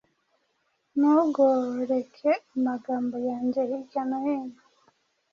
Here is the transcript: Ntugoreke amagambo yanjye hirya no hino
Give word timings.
Ntugoreke 0.97 2.31
amagambo 2.55 3.15
yanjye 3.29 3.59
hirya 3.69 4.01
no 4.09 4.17
hino 4.25 4.59